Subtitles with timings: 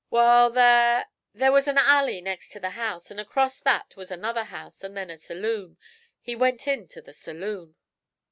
[0.09, 4.45] 'Wal, there there was an alley next to the house, and acrost that was another
[4.45, 5.77] house, and then a saloon.
[6.19, 7.75] He went into the saloon.'